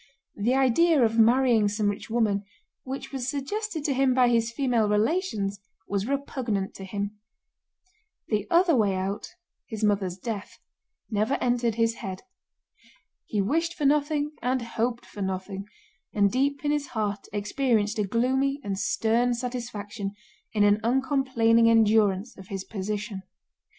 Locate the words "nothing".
13.85-14.31, 15.21-15.67